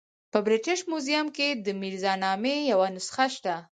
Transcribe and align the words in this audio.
په 0.31 0.37
برټش 0.45 0.79
میوزیم 0.91 1.25
کې 1.35 1.47
د 1.65 1.67
میرزا 1.81 2.13
نامې 2.23 2.55
یوه 2.71 2.87
نسخه 2.95 3.25
شته. 3.35 3.55